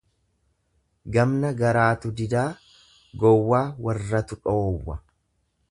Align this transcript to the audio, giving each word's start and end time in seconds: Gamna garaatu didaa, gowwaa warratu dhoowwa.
Gamna 1.17 1.51
garaatu 1.59 2.13
didaa, 2.21 2.47
gowwaa 3.25 3.63
warratu 3.89 4.41
dhoowwa. 4.43 4.97